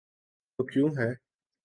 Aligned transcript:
تو 0.59 0.63
کیوں 0.63 0.89
ہے؟ 0.97 1.09